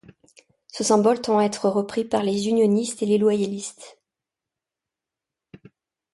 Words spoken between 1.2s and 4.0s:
tend à être repris par les unionistes et loyalistes.